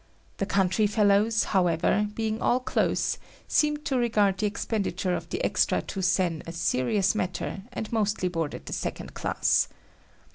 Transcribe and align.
The 0.37 0.47
country 0.47 0.87
fellows, 0.87 1.43
however, 1.43 2.07
being 2.15 2.41
all 2.41 2.59
close, 2.59 3.19
seemed 3.47 3.85
to 3.85 3.99
regard 3.99 4.39
the 4.39 4.47
expenditure 4.47 5.13
of 5.13 5.29
the 5.29 5.43
extra 5.45 5.79
two 5.83 6.01
sen 6.01 6.41
a 6.47 6.51
serious 6.51 7.13
matter 7.13 7.61
and 7.71 7.93
mostly 7.93 8.27
boarded 8.27 8.65
the 8.65 8.73
second 8.73 9.13
class. 9.13 9.67